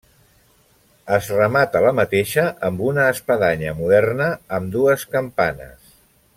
Es 1.17 1.27
remata 1.39 1.81
la 1.87 1.91
mateixa 1.99 2.47
amb 2.69 2.83
una 2.93 3.05
espadanya, 3.17 3.77
moderna, 3.83 4.33
amb 4.61 4.75
dues 4.79 5.09
campanes. 5.17 5.97